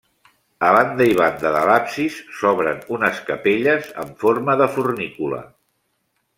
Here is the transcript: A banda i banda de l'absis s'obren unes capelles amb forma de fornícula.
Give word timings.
A 0.69 0.69
banda 0.75 1.05
i 1.09 1.11
banda 1.19 1.51
de 1.57 1.61
l'absis 1.71 2.17
s'obren 2.39 2.81
unes 2.97 3.21
capelles 3.29 3.93
amb 4.05 4.19
forma 4.27 4.59
de 4.65 4.73
fornícula. 4.79 5.47